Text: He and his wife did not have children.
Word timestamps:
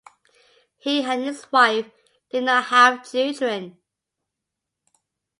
He 0.79 1.03
and 1.03 1.23
his 1.25 1.51
wife 1.51 1.85
did 2.31 2.45
not 2.45 2.63
have 2.65 3.07
children. 3.07 3.77